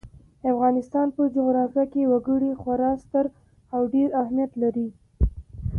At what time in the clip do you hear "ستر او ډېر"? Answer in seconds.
3.03-4.09